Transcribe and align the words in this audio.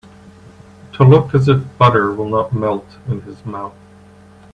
To 0.93 1.03
look 1.03 1.35
as 1.35 1.47
if 1.47 1.61
butter 1.77 2.11
will 2.11 2.27
not 2.27 2.53
melt 2.55 2.97
in 3.07 3.21
his 3.21 3.45
mouth. 3.45 3.75